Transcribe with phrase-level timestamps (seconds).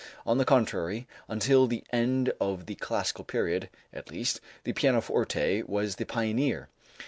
[0.25, 5.97] On the contrary, until the end of the classical period, at least, the pianoforte was
[5.97, 6.69] the pioneer.